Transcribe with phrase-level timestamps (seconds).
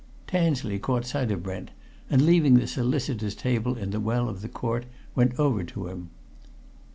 [0.25, 1.69] Tansley caught sight of Brent,
[2.09, 6.09] and leaving the solicitors' table in the well of the court went over to him.